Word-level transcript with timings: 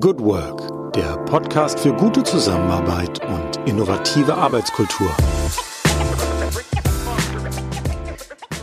Good 0.00 0.20
Work, 0.20 0.94
der 0.94 1.18
Podcast 1.26 1.78
für 1.78 1.92
gute 1.92 2.22
Zusammenarbeit 2.22 3.22
und 3.28 3.68
innovative 3.68 4.34
Arbeitskultur. 4.34 5.14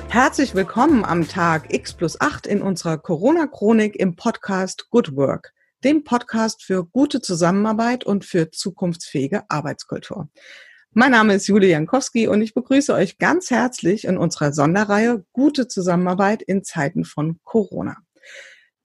Herzlich 0.09 0.55
willkommen 0.55 1.05
am 1.05 1.27
Tag 1.27 1.71
X 1.71 1.93
plus 1.93 2.19
8 2.19 2.47
in 2.47 2.63
unserer 2.63 2.97
Corona-Chronik 2.97 3.95
im 3.97 4.15
Podcast 4.15 4.89
Good 4.89 5.15
Work, 5.15 5.53
dem 5.83 6.03
Podcast 6.03 6.63
für 6.63 6.83
gute 6.83 7.21
Zusammenarbeit 7.21 8.03
und 8.05 8.25
für 8.25 8.49
zukunftsfähige 8.49 9.43
Arbeitskultur. 9.51 10.29
Mein 10.93 11.11
Name 11.11 11.35
ist 11.35 11.45
Julia 11.45 11.69
Jankowski 11.69 12.27
und 12.27 12.41
ich 12.41 12.55
begrüße 12.55 12.91
euch 12.91 13.19
ganz 13.19 13.51
herzlich 13.51 14.05
in 14.05 14.17
unserer 14.17 14.51
Sonderreihe 14.51 15.23
Gute 15.31 15.67
Zusammenarbeit 15.67 16.41
in 16.41 16.63
Zeiten 16.63 17.05
von 17.05 17.39
Corona. 17.43 17.97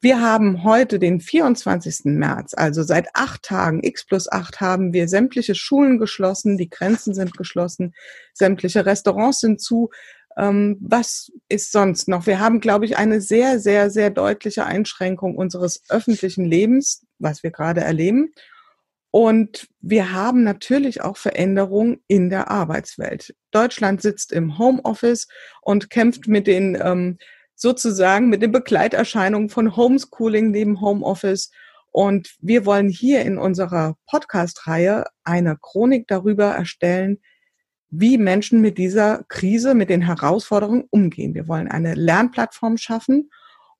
Wir 0.00 0.20
haben 0.20 0.64
heute 0.64 0.98
den 0.98 1.20
24. 1.20 2.00
März, 2.04 2.52
also 2.54 2.82
seit 2.82 3.08
acht 3.14 3.42
Tagen, 3.42 3.82
x 3.82 4.04
plus 4.04 4.30
acht, 4.30 4.60
haben 4.60 4.92
wir 4.92 5.08
sämtliche 5.08 5.54
Schulen 5.54 5.98
geschlossen, 5.98 6.58
die 6.58 6.68
Grenzen 6.68 7.14
sind 7.14 7.36
geschlossen, 7.36 7.94
sämtliche 8.34 8.84
Restaurants 8.84 9.40
sind 9.40 9.62
zu. 9.62 9.90
Ähm, 10.36 10.76
was 10.80 11.30
ist 11.48 11.72
sonst 11.72 12.08
noch? 12.08 12.26
Wir 12.26 12.40
haben, 12.40 12.60
glaube 12.60 12.84
ich, 12.84 12.96
eine 12.96 13.20
sehr, 13.20 13.60
sehr, 13.60 13.88
sehr 13.90 14.10
deutliche 14.10 14.66
Einschränkung 14.66 15.36
unseres 15.36 15.82
öffentlichen 15.88 16.44
Lebens, 16.44 17.06
was 17.18 17.42
wir 17.42 17.50
gerade 17.50 17.80
erleben. 17.80 18.34
Und 19.10 19.68
wir 19.80 20.12
haben 20.12 20.42
natürlich 20.42 21.02
auch 21.02 21.16
Veränderungen 21.16 22.02
in 22.08 22.30
der 22.30 22.50
Arbeitswelt. 22.50 23.32
Deutschland 23.52 24.02
sitzt 24.02 24.32
im 24.32 24.58
Homeoffice 24.58 25.28
und 25.62 25.88
kämpft 25.88 26.26
mit 26.26 26.48
den 26.48 26.76
ähm, 26.82 27.18
sozusagen 27.54 28.28
mit 28.28 28.42
den 28.42 28.52
Begleiterscheinungen 28.52 29.48
von 29.48 29.76
Homeschooling 29.76 30.50
neben 30.50 30.80
Homeoffice. 30.80 31.50
Und 31.90 32.34
wir 32.40 32.66
wollen 32.66 32.88
hier 32.88 33.22
in 33.22 33.38
unserer 33.38 33.96
Podcast-Reihe 34.06 35.04
eine 35.22 35.56
Chronik 35.60 36.08
darüber 36.08 36.46
erstellen, 36.46 37.20
wie 37.90 38.18
Menschen 38.18 38.60
mit 38.60 38.78
dieser 38.78 39.24
Krise, 39.28 39.74
mit 39.74 39.88
den 39.88 40.02
Herausforderungen 40.02 40.84
umgehen. 40.90 41.34
Wir 41.34 41.46
wollen 41.46 41.68
eine 41.68 41.94
Lernplattform 41.94 42.76
schaffen 42.76 43.30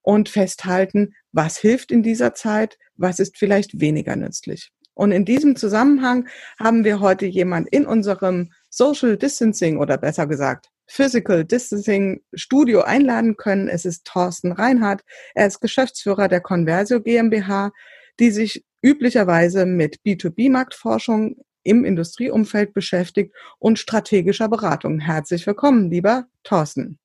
und 0.03 0.29
festhalten, 0.29 1.15
was 1.33 1.57
hilft 1.57 1.91
in 1.91 2.05
dieser 2.05 2.35
Zeit, 2.35 2.79
was 2.97 3.19
ist 3.19 3.37
vielleicht 3.37 3.81
weniger 3.81 4.15
nützlich. 4.15 4.71
Und 4.95 5.11
in 5.11 5.25
diesem 5.25 5.57
Zusammenhang 5.57 6.29
haben 6.61 6.85
wir 6.85 7.01
heute 7.01 7.27
jemand 7.27 7.69
in 7.71 7.85
unserem 7.85 8.53
Social 8.71 9.17
Distancing 9.17 9.79
oder 9.79 9.99
besser 9.99 10.29
gesagt 10.29 10.71
Physical 10.87 11.45
Distancing 11.45 12.23
Studio 12.35 12.83
einladen 12.83 13.37
können. 13.37 13.69
Es 13.69 13.85
ist 13.85 14.05
Thorsten 14.05 14.53
Reinhardt. 14.53 15.03
Er 15.35 15.47
ist 15.47 15.61
Geschäftsführer 15.61 16.29
der 16.29 16.41
Conversio 16.41 17.01
GmbH, 17.01 17.73
die 18.21 18.31
sich 18.31 18.65
üblicherweise 18.83 19.67
mit 19.67 19.97
B2B-Marktforschung 20.07 21.37
im 21.63 21.85
Industrieumfeld 21.85 22.75
beschäftigt 22.75 23.35
und 23.59 23.79
strategischer 23.79 24.49
Beratung. 24.49 25.01
Herzlich 25.01 25.47
willkommen, 25.47 25.91
lieber 25.91 26.27
Thorsten. 26.43 26.99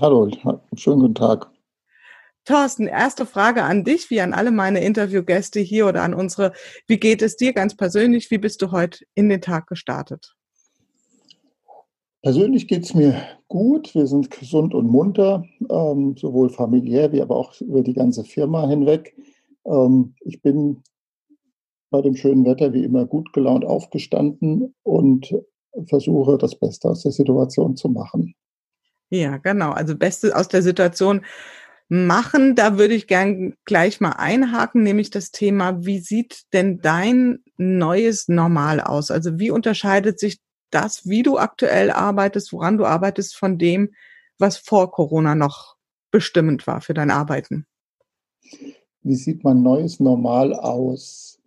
Hallo, 0.00 0.30
schönen 0.76 1.00
guten 1.00 1.14
Tag. 1.14 1.50
Thorsten, 2.44 2.86
erste 2.86 3.26
Frage 3.26 3.64
an 3.64 3.84
dich, 3.84 4.10
wie 4.10 4.20
an 4.20 4.32
alle 4.32 4.50
meine 4.50 4.82
Interviewgäste 4.82 5.60
hier 5.60 5.86
oder 5.86 6.02
an 6.02 6.14
unsere. 6.14 6.52
Wie 6.86 6.98
geht 6.98 7.22
es 7.22 7.36
dir 7.36 7.52
ganz 7.52 7.76
persönlich? 7.76 8.30
Wie 8.30 8.38
bist 8.38 8.62
du 8.62 8.70
heute 8.70 9.04
in 9.14 9.28
den 9.28 9.40
Tag 9.40 9.66
gestartet? 9.66 10.34
Persönlich 12.22 12.68
geht 12.68 12.84
es 12.84 12.94
mir 12.94 13.16
gut. 13.48 13.94
Wir 13.94 14.06
sind 14.06 14.30
gesund 14.30 14.74
und 14.74 14.86
munter, 14.86 15.44
ähm, 15.70 16.16
sowohl 16.16 16.50
familiär 16.50 17.12
wie 17.12 17.22
aber 17.22 17.36
auch 17.36 17.58
über 17.60 17.82
die 17.82 17.94
ganze 17.94 18.24
Firma 18.24 18.68
hinweg. 18.68 19.16
Ähm, 19.64 20.14
ich 20.20 20.42
bin 20.42 20.82
bei 21.90 22.02
dem 22.02 22.16
schönen 22.16 22.44
Wetter 22.44 22.72
wie 22.72 22.84
immer 22.84 23.06
gut 23.06 23.32
gelaunt 23.32 23.64
aufgestanden 23.64 24.74
und 24.82 25.34
versuche 25.86 26.38
das 26.38 26.54
Beste 26.54 26.88
aus 26.88 27.02
der 27.02 27.12
Situation 27.12 27.76
zu 27.76 27.88
machen. 27.88 28.34
Ja, 29.08 29.38
genau. 29.38 29.70
Also 29.70 29.96
Beste 29.96 30.36
aus 30.36 30.48
der 30.48 30.62
Situation 30.62 31.24
machen. 31.88 32.54
Da 32.54 32.78
würde 32.78 32.94
ich 32.94 33.08
gern 33.08 33.54
gleich 33.64 34.00
mal 34.00 34.12
einhaken, 34.12 34.82
nämlich 34.82 35.10
das 35.10 35.32
Thema, 35.32 35.84
wie 35.84 35.98
sieht 35.98 36.44
denn 36.52 36.80
dein 36.80 37.40
neues 37.56 38.28
Normal 38.28 38.80
aus? 38.80 39.10
Also 39.10 39.38
wie 39.38 39.50
unterscheidet 39.50 40.20
sich 40.20 40.38
das, 40.70 41.06
wie 41.08 41.22
du 41.22 41.38
aktuell 41.38 41.90
arbeitest, 41.90 42.52
woran 42.52 42.78
du 42.78 42.84
arbeitest, 42.84 43.36
von 43.36 43.58
dem, 43.58 43.94
was 44.38 44.56
vor 44.56 44.90
Corona 44.90 45.34
noch 45.34 45.76
bestimmend 46.10 46.66
war 46.66 46.80
für 46.80 46.94
dein 46.94 47.10
Arbeiten? 47.10 47.66
Wie 49.02 49.14
sieht 49.14 49.44
mein 49.44 49.62
neues 49.62 50.00
Normal 50.00 50.54
aus? 50.54 51.40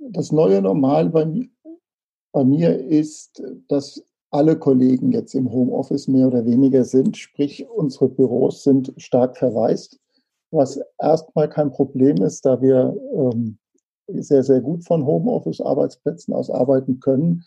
Das 0.00 0.32
neue 0.32 0.62
Normal 0.62 1.10
bei, 1.10 1.48
bei 2.32 2.44
mir 2.44 2.78
ist, 2.78 3.42
dass 3.68 4.04
alle 4.30 4.58
Kollegen 4.58 5.12
jetzt 5.12 5.34
im 5.34 5.52
Homeoffice 5.52 6.08
mehr 6.08 6.26
oder 6.26 6.44
weniger 6.46 6.84
sind, 6.84 7.16
sprich 7.18 7.68
unsere 7.68 8.08
Büros 8.08 8.64
sind 8.64 8.92
stark 8.96 9.36
verwaist, 9.36 10.00
was 10.50 10.80
erstmal 10.98 11.48
kein 11.48 11.70
Problem 11.70 12.16
ist, 12.22 12.44
da 12.46 12.60
wir 12.60 12.96
ähm, 13.14 13.58
sehr, 14.08 14.42
sehr 14.42 14.60
gut 14.60 14.84
von 14.84 15.04
Homeoffice-Arbeitsplätzen 15.04 16.34
aus 16.34 16.50
arbeiten 16.50 17.00
können. 17.00 17.44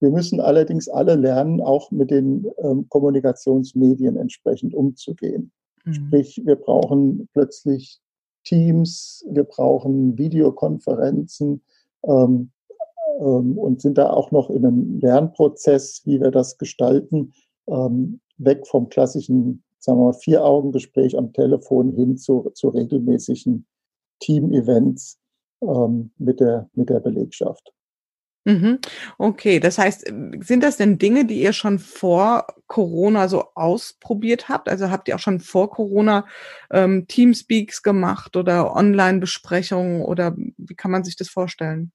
Wir 0.00 0.10
müssen 0.10 0.40
allerdings 0.40 0.88
alle 0.88 1.14
lernen, 1.14 1.60
auch 1.60 1.90
mit 1.90 2.10
den 2.10 2.50
ähm, 2.58 2.86
Kommunikationsmedien 2.88 4.16
entsprechend 4.16 4.74
umzugehen. 4.74 5.52
Mhm. 5.84 5.92
Sprich, 5.92 6.40
wir 6.44 6.56
brauchen 6.56 7.28
plötzlich 7.32 8.00
Teams, 8.44 9.24
wir 9.28 9.44
brauchen 9.44 10.16
Videokonferenzen 10.16 11.62
ähm, 12.04 12.50
ähm, 13.20 13.58
und 13.58 13.82
sind 13.82 13.98
da 13.98 14.10
auch 14.10 14.30
noch 14.30 14.48
in 14.50 14.64
einem 14.64 14.98
Lernprozess, 15.00 16.02
wie 16.06 16.20
wir 16.20 16.30
das 16.30 16.56
gestalten, 16.56 17.32
ähm, 17.68 18.20
weg 18.38 18.66
vom 18.66 18.88
klassischen, 18.88 19.62
sagen 19.78 19.98
wir 19.98 20.06
mal, 20.06 20.14
Vier-Augen-Gespräch 20.14 21.16
am 21.16 21.32
Telefon 21.34 21.92
hin 21.92 22.16
zu, 22.16 22.50
zu 22.54 22.68
regelmäßigen 22.70 23.66
Team-Events 24.20 25.18
ähm, 25.62 26.10
mit, 26.16 26.40
der, 26.40 26.70
mit 26.74 26.88
der 26.88 27.00
Belegschaft. 27.00 27.72
Mhm. 28.44 28.78
Okay, 29.18 29.60
das 29.60 29.76
heißt, 29.76 30.06
sind 30.40 30.62
das 30.62 30.78
denn 30.78 30.98
Dinge, 30.98 31.26
die 31.26 31.42
ihr 31.42 31.52
schon 31.52 31.78
vor 31.78 32.46
Corona 32.68 33.28
so 33.28 33.44
ausprobiert 33.54 34.48
habt? 34.48 34.68
Also 34.68 34.90
habt 34.90 35.08
ihr 35.08 35.16
auch 35.16 35.20
schon 35.20 35.40
vor 35.40 35.70
Corona 35.70 36.26
ähm, 36.70 37.06
Teamspeaks 37.06 37.82
gemacht 37.82 38.36
oder 38.36 38.74
Online-Besprechungen 38.74 40.02
oder 40.02 40.34
wie 40.36 40.74
kann 40.74 40.90
man 40.90 41.04
sich 41.04 41.16
das 41.16 41.28
vorstellen? 41.28 41.92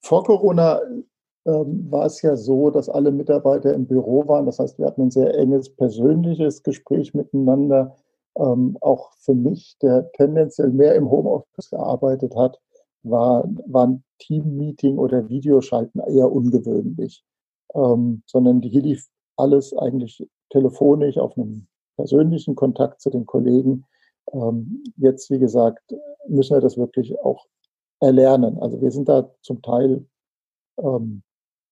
Vor 0.00 0.24
Corona 0.24 0.80
ähm, 1.46 1.86
war 1.90 2.06
es 2.06 2.20
ja 2.22 2.36
so, 2.36 2.70
dass 2.70 2.88
alle 2.88 3.10
Mitarbeiter 3.10 3.72
im 3.72 3.86
Büro 3.86 4.28
waren. 4.28 4.46
Das 4.46 4.58
heißt, 4.58 4.78
wir 4.78 4.86
hatten 4.86 5.02
ein 5.02 5.10
sehr 5.10 5.34
enges 5.34 5.74
persönliches 5.74 6.62
Gespräch 6.62 7.14
miteinander. 7.14 7.96
Ähm, 8.36 8.76
auch 8.80 9.12
für 9.18 9.34
mich, 9.34 9.76
der 9.82 10.10
tendenziell 10.12 10.70
mehr 10.70 10.94
im 10.94 11.10
Homeoffice 11.10 11.70
gearbeitet 11.70 12.34
hat, 12.36 12.60
war, 13.02 13.44
waren 13.66 14.04
Team-Meeting 14.18 14.98
oder 14.98 15.28
Videoschalten 15.28 16.00
eher 16.00 16.30
ungewöhnlich, 16.30 17.24
ähm, 17.74 18.22
sondern 18.26 18.62
hier 18.62 18.82
lief 18.82 19.08
alles 19.36 19.76
eigentlich 19.76 20.28
telefonisch 20.50 21.18
auf 21.18 21.36
einem 21.36 21.66
persönlichen 21.96 22.54
Kontakt 22.54 23.00
zu 23.00 23.10
den 23.10 23.26
Kollegen. 23.26 23.84
Ähm, 24.32 24.84
jetzt, 24.96 25.30
wie 25.30 25.38
gesagt, 25.38 25.94
müssen 26.28 26.56
wir 26.56 26.60
das 26.60 26.76
wirklich 26.76 27.18
auch 27.20 27.46
erlernen. 28.00 28.58
Also 28.58 28.80
wir 28.80 28.90
sind 28.90 29.08
da 29.08 29.30
zum 29.42 29.62
Teil 29.62 30.06
ähm, 30.78 31.22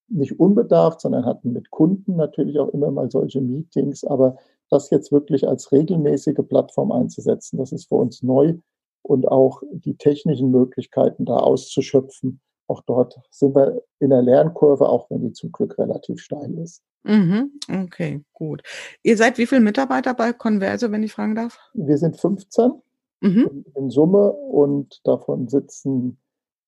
nicht 0.09 0.39
unbedarft, 0.41 1.01
sondern 1.01 1.25
hatten 1.25 1.53
mit 1.53 1.71
Kunden 1.71 2.17
natürlich 2.17 2.59
auch 2.59 2.69
immer 2.71 2.91
mal 2.91 3.11
solche 3.11 3.41
Meetings. 3.41 4.05
Aber 4.05 4.37
das 4.69 4.91
jetzt 4.91 5.13
wirklich 5.13 5.47
als 5.49 5.73
regelmäßige 5.73 6.41
Plattform 6.49 6.93
einzusetzen, 6.93 7.59
das 7.59 7.73
ist 7.73 7.89
für 7.89 7.97
uns 7.97 8.23
neu 8.23 8.55
und 9.03 9.27
auch 9.27 9.63
die 9.73 9.97
technischen 9.97 10.51
Möglichkeiten 10.51 11.25
da 11.25 11.37
auszuschöpfen. 11.37 12.41
Auch 12.67 12.83
dort 12.83 13.19
sind 13.31 13.55
wir 13.55 13.83
in 13.99 14.11
der 14.11 14.23
Lernkurve, 14.23 14.89
auch 14.89 15.11
wenn 15.11 15.23
die 15.23 15.33
zum 15.33 15.51
Glück 15.51 15.79
relativ 15.79 16.21
steil 16.21 16.57
ist. 16.59 16.83
Mhm, 17.03 17.53
okay, 17.83 18.23
gut. 18.33 18.63
Ihr 19.03 19.17
seid 19.17 19.39
wie 19.39 19.47
viele 19.47 19.63
Mitarbeiter 19.63 20.15
bei 20.15 20.33
Converso, 20.33 20.93
wenn 20.93 21.03
ich 21.03 21.13
fragen 21.13 21.35
darf? 21.35 21.59
Wir 21.73 21.99
sind 21.99 22.21
15 22.21 22.73
mhm. 23.21 23.65
in, 23.75 23.91
Summe 23.91 24.33
und 24.33 25.01
davon 25.05 25.49
sitzen 25.49 26.19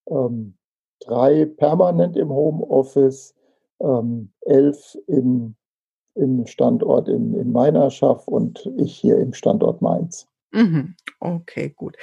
ähm, 0.08 0.54
drei 1.00 1.44
permanent 1.44 2.16
im 2.16 2.30
Homeoffice, 2.30 3.34
ähm, 3.80 4.32
elf 4.40 4.96
in, 5.06 5.54
im 6.14 6.46
Standort 6.46 7.08
in, 7.08 7.34
in 7.34 7.52
Meinerschaft 7.52 8.26
und 8.28 8.70
ich 8.78 8.96
hier 8.96 9.18
im 9.18 9.34
Standort 9.34 9.82
Mainz. 9.82 10.28
Mhm. 10.52 10.96
Okay, 11.20 11.72
gut. 11.74 11.96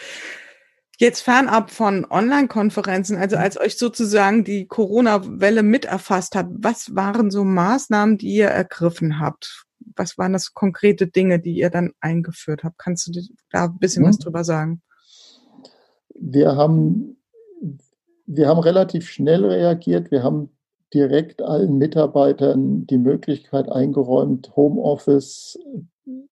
Jetzt 0.98 1.22
fernab 1.22 1.72
von 1.72 2.06
Online-Konferenzen, 2.10 3.18
also 3.18 3.38
mhm. 3.38 3.44
als 3.44 3.60
euch 3.60 3.78
sozusagen 3.78 4.44
die 4.44 4.68
Corona-Welle 4.68 5.64
mit 5.64 5.86
erfasst 5.86 6.36
hat, 6.36 6.48
was 6.52 6.96
waren 6.96 7.32
so 7.32 7.44
Maßnahmen, 7.44 8.18
die 8.18 8.36
ihr 8.36 8.48
ergriffen 8.48 9.20
habt? 9.20 9.66
Was 9.96 10.18
waren 10.18 10.34
das 10.34 10.54
konkrete 10.54 11.08
Dinge, 11.08 11.40
die 11.40 11.54
ihr 11.54 11.70
dann 11.70 11.92
eingeführt 12.02 12.64
habt? 12.64 12.78
Kannst 12.78 13.08
du 13.08 13.22
da 13.52 13.66
ein 13.66 13.80
bisschen 13.80 14.04
mhm. 14.04 14.10
was 14.10 14.18
drüber 14.18 14.44
sagen? 14.44 14.82
Wir 16.16 16.56
haben 16.58 17.16
wir 18.32 18.48
haben 18.48 18.60
relativ 18.60 19.10
schnell 19.10 19.44
reagiert. 19.44 20.12
Wir 20.12 20.22
haben 20.22 20.50
direkt 20.94 21.42
allen 21.42 21.78
Mitarbeitern 21.78 22.86
die 22.86 23.00
Möglichkeit 23.00 23.72
eingeräumt, 23.72 24.56
Homeoffice 24.56 25.58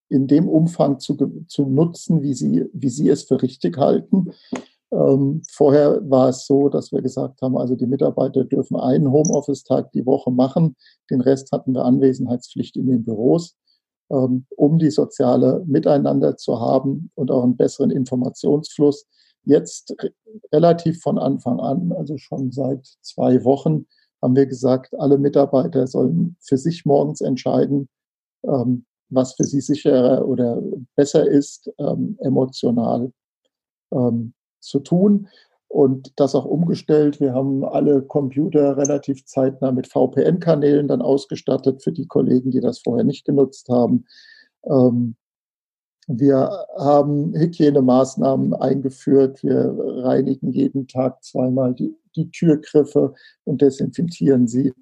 in 0.09 0.27
dem 0.27 0.47
Umfang 0.47 0.99
zu, 0.99 1.15
zu 1.47 1.65
nutzen, 1.65 2.21
wie 2.21 2.33
sie, 2.33 2.65
wie 2.73 2.89
sie 2.89 3.09
es 3.09 3.23
für 3.23 3.41
richtig 3.41 3.77
halten. 3.77 4.31
Ähm, 4.91 5.41
vorher 5.49 5.99
war 6.09 6.29
es 6.29 6.45
so, 6.45 6.69
dass 6.69 6.91
wir 6.91 7.01
gesagt 7.01 7.41
haben, 7.41 7.57
also 7.57 7.75
die 7.75 7.87
Mitarbeiter 7.87 8.45
dürfen 8.45 8.77
einen 8.77 9.11
Homeoffice-Tag 9.11 9.91
die 9.91 10.05
Woche 10.05 10.31
machen. 10.31 10.75
Den 11.09 11.21
Rest 11.21 11.51
hatten 11.51 11.73
wir 11.73 11.83
Anwesenheitspflicht 11.83 12.77
in 12.77 12.87
den 12.87 13.03
Büros, 13.03 13.57
ähm, 14.09 14.45
um 14.55 14.79
die 14.79 14.91
soziale 14.91 15.63
Miteinander 15.65 16.37
zu 16.37 16.59
haben 16.59 17.11
und 17.15 17.31
auch 17.31 17.43
einen 17.43 17.57
besseren 17.57 17.91
Informationsfluss. 17.91 19.05
Jetzt 19.43 19.95
relativ 20.53 21.01
von 21.01 21.17
Anfang 21.17 21.59
an, 21.59 21.91
also 21.91 22.17
schon 22.17 22.51
seit 22.51 22.85
zwei 23.01 23.43
Wochen, 23.43 23.87
haben 24.21 24.35
wir 24.35 24.45
gesagt, 24.45 24.97
alle 24.99 25.17
Mitarbeiter 25.17 25.85
sollen 25.85 26.37
für 26.41 26.57
sich 26.57 26.85
morgens 26.85 27.21
entscheiden, 27.21 27.87
ähm, 28.43 28.85
was 29.09 29.33
für 29.33 29.43
sie 29.43 29.61
sicherer 29.61 30.27
oder 30.27 30.61
besser 30.95 31.27
ist, 31.27 31.71
ähm, 31.79 32.17
emotional 32.21 33.11
ähm, 33.91 34.33
zu 34.59 34.79
tun. 34.79 35.27
Und 35.69 36.13
das 36.15 36.33
auch 36.33 36.45
umgestellt. 36.45 37.19
Wir 37.19 37.33
haben 37.33 37.65
alle 37.65 38.01
Computer 38.01 38.77
relativ 38.77 39.25
zeitnah 39.25 39.71
mit 39.73 39.87
VPN-Kanälen 39.87 40.87
dann 40.87 41.01
ausgestattet 41.01 41.83
für 41.83 41.91
die 41.91 42.07
Kollegen, 42.07 42.51
die 42.51 42.61
das 42.61 42.79
vorher 42.79 43.03
nicht 43.03 43.25
genutzt 43.25 43.67
haben. 43.67 44.05
Ähm, 44.63 45.17
wir 46.07 46.65
haben 46.77 47.33
Hygienemaßnahmen 47.35 48.53
eingeführt. 48.53 49.43
Wir 49.43 49.75
reinigen 49.77 50.53
jeden 50.53 50.87
Tag 50.87 51.21
zweimal 51.21 51.73
die, 51.73 51.93
die 52.15 52.31
Türgriffe 52.31 53.13
und 53.43 53.61
desinfizieren 53.61 54.47
sie. 54.47 54.73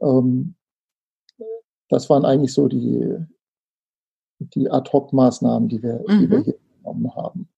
Ähm, 0.00 0.54
das 1.90 2.08
waren 2.08 2.24
eigentlich 2.24 2.54
so 2.54 2.66
die, 2.66 3.14
die 4.40 4.70
Ad-Hoc-Maßnahmen, 4.70 5.68
die 5.68 5.82
wir, 5.82 6.04
mhm. 6.06 6.20
die 6.20 6.30
wir 6.30 6.38
mhm. 6.38 6.44
hier 6.44 6.58
genommen 6.78 7.14
haben. 7.14 7.48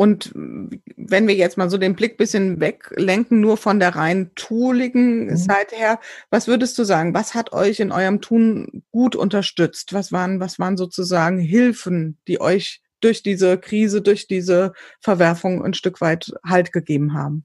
Und 0.00 0.30
wenn 0.32 1.26
wir 1.26 1.34
jetzt 1.34 1.58
mal 1.58 1.68
so 1.68 1.76
den 1.76 1.96
Blick 1.96 2.18
bisschen 2.18 2.60
weglenken, 2.60 3.40
nur 3.40 3.56
von 3.56 3.80
der 3.80 3.96
rein 3.96 4.30
tooligen 4.36 5.26
mhm. 5.26 5.36
Seite 5.36 5.74
her, 5.74 5.98
was 6.30 6.46
würdest 6.46 6.78
du 6.78 6.84
sagen? 6.84 7.14
Was 7.14 7.34
hat 7.34 7.52
euch 7.52 7.80
in 7.80 7.90
eurem 7.90 8.20
Tun 8.20 8.84
gut 8.92 9.16
unterstützt? 9.16 9.92
Was 9.92 10.12
waren, 10.12 10.38
was 10.38 10.60
waren 10.60 10.76
sozusagen 10.76 11.40
Hilfen, 11.40 12.16
die 12.28 12.40
euch 12.40 12.80
durch 13.00 13.24
diese 13.24 13.58
Krise, 13.58 14.00
durch 14.00 14.28
diese 14.28 14.72
Verwerfung 15.00 15.64
ein 15.64 15.74
Stück 15.74 16.00
weit 16.00 16.32
Halt 16.44 16.72
gegeben 16.72 17.14
haben? 17.14 17.44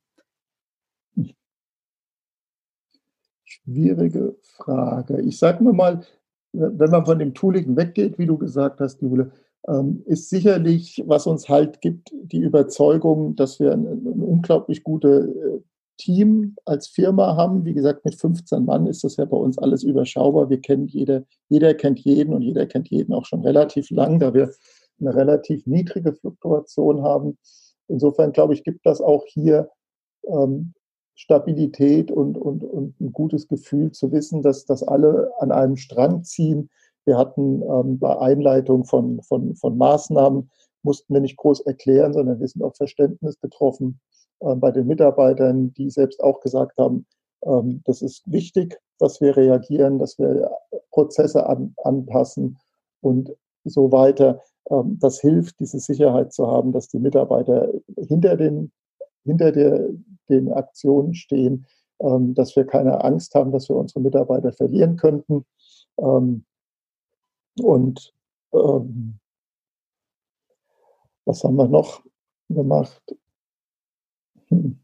Schwierige 3.46 4.36
Frage. 4.58 5.22
Ich 5.22 5.40
sage 5.40 5.64
mir 5.64 5.74
mal, 5.74 6.06
wenn 6.54 6.92
man 6.92 7.06
von 7.06 7.20
dem 7.20 7.34
Tooligen 7.34 7.76
weggeht, 7.76 8.18
wie 8.18 8.28
du 8.28 8.38
gesagt 8.38 8.80
hast, 8.80 9.02
Jule, 9.02 9.32
ähm, 9.68 10.04
ist 10.06 10.30
sicherlich, 10.30 11.04
was 11.08 11.26
uns 11.26 11.50
halt 11.50 11.82
gibt, 11.82 12.12
die 12.14 12.42
Überzeugung, 12.42 13.36
dass 13.36 13.60
wir 13.60 13.72
ein, 13.72 13.86
unglaublich 13.86 14.84
gutes 14.84 15.28
äh, 15.28 15.60
Team 15.98 16.56
als 16.66 16.88
Firma 16.88 17.36
haben. 17.38 17.66
Wie 17.66 17.74
gesagt, 17.74 18.04
mit 18.06 18.16
15 18.16 18.66
Mann 18.66 18.88
ist 18.88 19.04
das 19.04 19.18
ja 19.18 19.26
bei 19.26 19.38
uns 19.38 19.58
alles 19.58 19.84
überschaubar. 19.84 20.50
Wir 20.50 20.60
kennen 20.60 20.88
jeder, 20.88 21.24
jeder 21.50 21.74
kennt 21.74 22.00
jeden 22.00 22.34
und 22.34 22.42
jeder 22.42 22.66
kennt 22.66 22.90
jeden 22.90 23.14
auch 23.14 23.26
schon 23.26 23.42
relativ 23.42 23.90
lang, 23.90 24.20
da 24.20 24.34
wir 24.34 24.52
eine 25.00 25.16
relativ 25.16 25.66
niedrige 25.66 26.14
Fluktuation 26.14 27.04
haben. 27.04 27.38
Insofern 27.88 28.32
glaube 28.32 28.54
ich, 28.54 28.64
gibt 28.64 28.86
das 28.86 29.02
auch 29.02 29.24
hier 29.28 29.70
ähm, 30.28 30.74
Stabilität 31.16 32.12
und, 32.12 32.38
und, 32.38 32.64
und 32.64 33.00
ein 33.00 33.14
gutes 33.14 33.48
Gefühl 33.48 33.92
zu 33.92 34.12
wissen, 34.12 34.42
dass, 34.42 34.66
dass 34.66 34.84
alle 34.84 35.32
an 35.40 35.52
einem 35.52 35.78
Strang 35.78 36.24
ziehen 36.24 36.70
wir 37.06 37.18
hatten 37.18 37.62
ähm, 37.64 38.00
bei 38.00 38.18
Einleitung 38.18 38.86
von, 38.86 39.22
von, 39.24 39.56
von 39.56 39.78
Maßnahmen, 39.78 40.50
mussten 40.84 41.14
wir 41.14 41.22
nicht 41.22 41.38
groß 41.38 41.62
erklären, 41.62 42.14
sondern 42.14 42.40
wir 42.40 42.48
sind 42.48 42.64
auf 42.64 42.76
Verständnis 42.76 43.40
getroffen 43.40 44.00
äh, 44.40 44.56
bei 44.56 44.72
den 44.72 44.88
Mitarbeitern, 44.88 45.74
die 45.74 45.90
selbst 45.90 46.22
auch 46.24 46.40
gesagt 46.40 46.78
haben, 46.78 47.06
ähm, 47.44 47.82
das 47.86 48.02
ist 48.02 48.24
wichtig, 48.32 48.80
dass 49.00 49.20
wir 49.22 49.36
reagieren, 49.36 50.00
dass 50.00 50.18
wir 50.18 50.50
Prozesse 50.92 51.46
an, 51.46 51.74
anpassen 51.84 52.58
und 53.02 53.34
so 53.66 53.92
weiter. 53.92 54.42
Ähm, 54.70 54.98
das 55.02 55.20
hilft, 55.20 55.60
diese 55.60 55.80
Sicherheit 55.80 56.32
zu 56.32 56.48
haben, 56.48 56.72
dass 56.72 56.88
die 56.88 57.00
Mitarbeiter 57.00 57.70
hinter 57.98 58.38
den, 58.38 58.72
hinter 59.24 59.52
der, 59.52 59.90
den 60.30 60.52
Aktionen 60.52 61.14
stehen, 61.14 61.66
ähm, 62.00 62.34
dass 62.34 62.56
wir 62.56 62.66
keine 62.66 63.04
Angst 63.04 63.36
haben, 63.36 63.52
dass 63.52 63.70
wir 63.70 63.76
unsere 63.76 64.02
Mitarbeiter 64.02 64.52
verlieren 64.52 64.98
könnten. 64.98 65.46
Ähm, 65.98 66.46
und 67.62 68.14
ähm, 68.54 69.20
was 71.26 71.44
haben 71.44 71.56
wir 71.56 71.68
noch 71.68 72.04
gemacht? 72.50 73.16
Hm. 74.50 74.80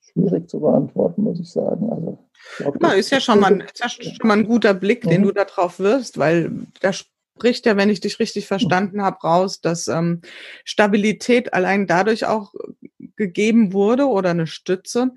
Schwierig 0.00 0.48
zu 0.48 0.60
beantworten, 0.60 1.22
muss 1.22 1.40
ich 1.40 1.50
sagen. 1.50 1.90
Also, 1.90 2.18
ich 2.32 2.56
glaub, 2.58 2.76
Na, 2.80 2.92
ist 2.92 3.10
ja 3.10 3.20
schon 3.20 3.40
mal, 3.40 3.60
ist 3.60 3.78
ja 3.78 3.88
schon 3.88 4.28
mal 4.28 4.38
ein 4.38 4.46
guter 4.46 4.74
Blick, 4.74 5.02
den 5.02 5.22
mhm. 5.22 5.26
du 5.26 5.32
darauf 5.32 5.78
wirst, 5.78 6.18
weil 6.18 6.66
da 6.80 6.92
spricht 6.92 7.66
ja, 7.66 7.76
wenn 7.76 7.88
ich 7.88 8.00
dich 8.00 8.18
richtig 8.18 8.46
verstanden 8.46 9.02
habe, 9.02 9.18
raus, 9.24 9.60
dass 9.60 9.88
ähm, 9.88 10.20
Stabilität 10.64 11.54
allein 11.54 11.86
dadurch 11.86 12.26
auch 12.26 12.52
gegeben 13.16 13.72
wurde 13.72 14.06
oder 14.06 14.30
eine 14.30 14.46
Stütze, 14.46 15.10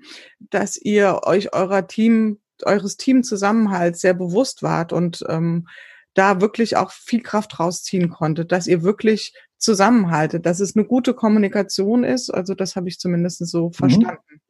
dass 0.50 0.76
ihr 0.76 1.20
euch 1.24 1.54
eurer 1.54 1.86
Team, 1.86 2.40
eures 2.64 2.96
Teamzusammenhalts 2.96 4.00
sehr 4.00 4.14
bewusst 4.14 4.62
wart 4.62 4.92
und 4.92 5.24
ähm, 5.28 5.66
da 6.14 6.40
wirklich 6.40 6.76
auch 6.76 6.90
viel 6.90 7.22
Kraft 7.22 7.60
rausziehen 7.60 8.08
konnte, 8.08 8.46
dass 8.46 8.66
ihr 8.66 8.82
wirklich 8.82 9.34
zusammenhaltet, 9.58 10.46
dass 10.46 10.60
es 10.60 10.76
eine 10.76 10.84
gute 10.84 11.14
Kommunikation 11.14 12.04
ist. 12.04 12.30
Also 12.30 12.54
das 12.54 12.76
habe 12.76 12.88
ich 12.88 12.98
zumindest 12.98 13.46
so 13.46 13.66
mhm. 13.66 13.72
verstanden. 13.72 14.40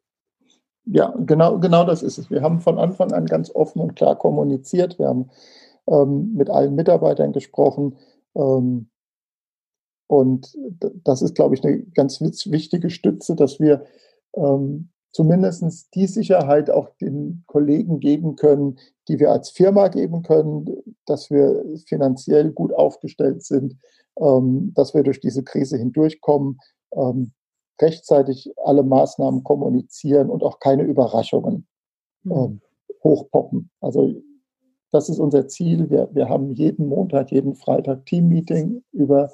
Ja, 0.85 1.13
genau, 1.19 1.59
genau 1.59 1.85
das 1.85 2.05
ist 2.05 2.17
es. 2.19 2.31
Wir 2.31 2.43
haben 2.43 2.61
von 2.61 2.79
Anfang 2.79 3.13
an 3.13 3.27
ganz 3.27 3.51
offen 3.51 3.81
und 3.81 3.97
klar 3.97 4.17
kommuniziert. 4.17 4.99
Wir 5.01 5.09
haben 5.09 5.31
ähm, 5.89 6.33
mit 6.35 6.49
allen 6.49 6.77
Mitarbeitern 6.77 7.33
gesprochen. 7.33 7.97
Ähm, 8.37 8.89
und 10.07 10.57
das 11.05 11.23
ist, 11.23 11.35
glaube 11.35 11.55
ich, 11.55 11.65
eine 11.65 11.83
ganz 11.95 12.21
wichtige 12.21 12.91
Stütze, 12.91 13.35
dass 13.35 13.59
wir 13.59 13.85
ähm, 14.35 14.91
zumindest 15.13 15.95
die 15.95 16.07
Sicherheit 16.07 16.71
auch 16.71 16.91
den 17.01 17.43
Kollegen 17.47 18.01
geben 18.01 18.37
können, 18.37 18.79
die 19.09 19.19
wir 19.19 19.33
als 19.33 19.51
Firma 19.51 19.89
geben 19.89 20.23
können, 20.23 20.67
dass 21.07 21.31
wir 21.31 21.65
finanziell 21.87 22.53
gut 22.53 22.73
aufgestellt 22.73 23.43
sind, 23.43 23.77
ähm, 24.21 24.73
dass 24.75 24.95
wir 24.95 25.03
durch 25.03 25.21
diese 25.21 25.43
Krise 25.43 25.79
hindurchkommen, 25.79 26.59
ähm, 26.93 27.33
rechtzeitig 27.81 28.53
alle 28.65 28.83
Maßnahmen 28.83 29.43
kommunizieren 29.43 30.31
und 30.31 30.43
auch 30.43 30.61
keine 30.61 30.83
Überraschungen 30.83 31.67
mhm. 32.23 32.33
ähm, 32.33 32.61
hochpoppen. 33.03 33.71
Also 33.81 34.15
das 34.93 35.09
ist 35.09 35.19
unser 35.19 35.49
Ziel. 35.49 35.91
Wir, 35.91 36.09
wir 36.13 36.29
haben 36.29 36.53
jeden 36.53 36.89
Montag, 36.89 37.33
jeden 37.33 37.55
Freitag 37.55 38.07
Teammeeting 38.07 38.83
über 38.93 39.31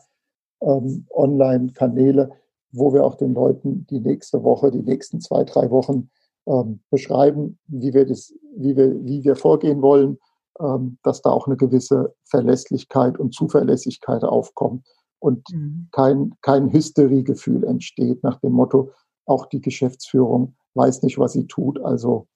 ähm, 0.62 1.06
Online-Kanäle 1.10 2.30
wo 2.72 2.92
wir 2.92 3.04
auch 3.04 3.14
den 3.14 3.34
Leuten 3.34 3.86
die 3.88 4.00
nächste 4.00 4.42
Woche, 4.42 4.70
die 4.70 4.82
nächsten 4.82 5.20
zwei, 5.20 5.44
drei 5.44 5.70
Wochen 5.70 6.10
ähm, 6.46 6.80
beschreiben, 6.90 7.58
wie 7.66 7.92
wir, 7.94 8.06
das, 8.06 8.34
wie, 8.56 8.76
wir, 8.76 9.04
wie 9.04 9.22
wir 9.22 9.36
vorgehen 9.36 9.82
wollen, 9.82 10.18
ähm, 10.58 10.98
dass 11.02 11.22
da 11.22 11.30
auch 11.30 11.46
eine 11.46 11.56
gewisse 11.56 12.14
Verlässlichkeit 12.24 13.18
und 13.18 13.34
Zuverlässigkeit 13.34 14.24
aufkommt 14.24 14.86
und 15.18 15.44
mhm. 15.52 15.88
kein, 15.92 16.32
kein 16.40 16.72
Hysteriegefühl 16.72 17.64
entsteht 17.64 18.22
nach 18.24 18.40
dem 18.40 18.52
Motto, 18.52 18.90
auch 19.26 19.46
die 19.46 19.60
Geschäftsführung 19.60 20.56
weiß 20.74 21.02
nicht, 21.02 21.18
was 21.18 21.34
sie 21.34 21.46
tut, 21.46 21.78
also 21.80 22.26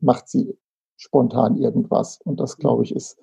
macht 0.00 0.28
sie 0.28 0.56
spontan 0.98 1.56
irgendwas. 1.56 2.20
Und 2.22 2.38
das, 2.38 2.58
glaube 2.58 2.84
ich, 2.84 2.94
ist, 2.94 3.18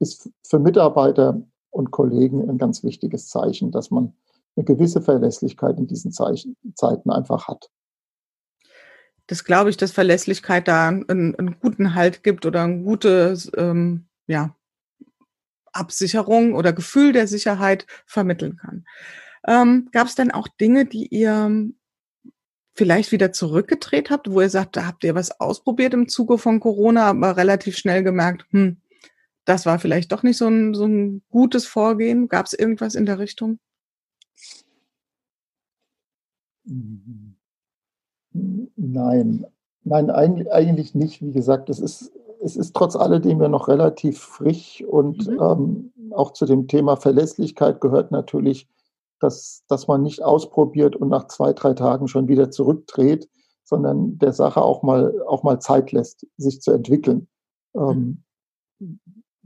ist 0.00 0.30
für 0.42 0.58
Mitarbeiter 0.58 1.42
und 1.70 1.90
Kollegen 1.90 2.48
ein 2.48 2.58
ganz 2.58 2.82
wichtiges 2.82 3.28
Zeichen, 3.28 3.70
dass 3.70 3.90
man 3.90 4.14
eine 4.56 4.64
gewisse 4.64 5.02
Verlässlichkeit 5.02 5.78
in 5.78 5.86
diesen 5.86 6.12
Zeichen, 6.12 6.56
Zeiten 6.74 7.10
einfach 7.10 7.48
hat. 7.48 7.70
Das 9.26 9.44
glaube 9.44 9.70
ich, 9.70 9.76
dass 9.76 9.92
Verlässlichkeit 9.92 10.68
da 10.68 10.88
einen, 10.88 11.34
einen 11.36 11.60
guten 11.60 11.94
Halt 11.94 12.24
gibt 12.24 12.46
oder 12.46 12.64
ein 12.64 12.84
gutes, 12.84 13.50
ähm, 13.56 14.06
ja, 14.26 14.54
Absicherung 15.72 16.54
oder 16.54 16.72
Gefühl 16.72 17.12
der 17.12 17.28
Sicherheit 17.28 17.86
vermitteln 18.06 18.56
kann. 18.56 18.86
Ähm, 19.46 19.88
Gab 19.92 20.08
es 20.08 20.14
denn 20.14 20.30
auch 20.30 20.48
Dinge, 20.48 20.86
die 20.86 21.06
ihr 21.06 21.70
vielleicht 22.74 23.12
wieder 23.12 23.32
zurückgedreht 23.32 24.10
habt, 24.10 24.30
wo 24.30 24.40
ihr 24.40 24.50
sagt, 24.50 24.76
da 24.76 24.86
habt 24.86 25.04
ihr 25.04 25.14
was 25.14 25.40
ausprobiert 25.40 25.94
im 25.94 26.08
Zuge 26.08 26.38
von 26.38 26.60
Corona, 26.60 27.06
aber 27.06 27.36
relativ 27.36 27.76
schnell 27.76 28.02
gemerkt, 28.02 28.46
hm, 28.50 28.78
das 29.48 29.64
war 29.64 29.78
vielleicht 29.78 30.12
doch 30.12 30.22
nicht 30.22 30.36
so 30.36 30.46
ein, 30.46 30.74
so 30.74 30.84
ein 30.84 31.22
gutes 31.30 31.64
Vorgehen? 31.66 32.28
Gab 32.28 32.46
es 32.46 32.52
irgendwas 32.52 32.94
in 32.94 33.06
der 33.06 33.18
Richtung? 33.18 33.58
Nein, 38.76 39.46
nein, 39.84 40.10
eigentlich 40.10 40.94
nicht. 40.94 41.22
Wie 41.22 41.32
gesagt, 41.32 41.70
es 41.70 41.80
ist, 41.80 42.12
es 42.42 42.56
ist 42.56 42.76
trotz 42.76 42.94
alledem 42.94 43.40
ja 43.40 43.48
noch 43.48 43.68
relativ 43.68 44.18
frisch 44.18 44.84
und 44.86 45.26
mhm. 45.26 45.40
ähm, 45.40 46.12
auch 46.12 46.32
zu 46.32 46.44
dem 46.44 46.68
Thema 46.68 46.96
Verlässlichkeit 46.96 47.80
gehört 47.80 48.10
natürlich, 48.10 48.68
dass, 49.18 49.64
dass 49.68 49.88
man 49.88 50.02
nicht 50.02 50.22
ausprobiert 50.22 50.94
und 50.94 51.08
nach 51.08 51.26
zwei, 51.28 51.54
drei 51.54 51.72
Tagen 51.72 52.06
schon 52.06 52.28
wieder 52.28 52.50
zurückdreht, 52.50 53.30
sondern 53.64 54.18
der 54.18 54.34
Sache 54.34 54.60
auch 54.60 54.82
mal, 54.82 55.22
auch 55.22 55.42
mal 55.42 55.58
Zeit 55.58 55.90
lässt, 55.92 56.26
sich 56.36 56.60
zu 56.60 56.72
entwickeln. 56.72 57.28
Ähm, 57.74 58.24